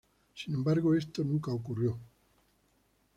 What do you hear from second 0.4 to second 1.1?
embargo,